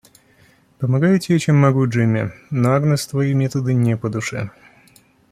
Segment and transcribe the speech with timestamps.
[0.79, 4.49] Помогаю тебе, чем могу, Джимми, но Агнес твои методы не по душе.